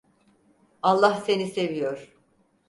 [0.81, 2.17] Allah seni seviyor.